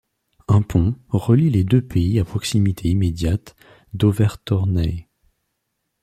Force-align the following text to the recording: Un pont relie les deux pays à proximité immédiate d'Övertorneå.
Un 0.47 0.63
pont 0.63 0.95
relie 1.09 1.51
les 1.51 1.63
deux 1.63 1.83
pays 1.83 2.17
à 2.19 2.25
proximité 2.25 2.87
immédiate 2.89 3.55
d'Övertorneå. 3.93 5.05